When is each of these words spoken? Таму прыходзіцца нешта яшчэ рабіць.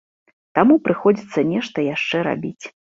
Таму 0.59 0.79
прыходзіцца 0.89 1.47
нешта 1.53 1.77
яшчэ 1.95 2.27
рабіць. 2.35 2.65